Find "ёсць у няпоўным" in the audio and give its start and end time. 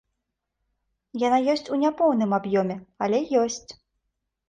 1.55-2.35